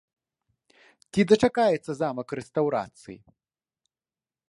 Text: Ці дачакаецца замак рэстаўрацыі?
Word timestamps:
Ці 1.11 1.21
дачакаецца 1.33 1.91
замак 2.01 2.27
рэстаўрацыі? 2.41 3.17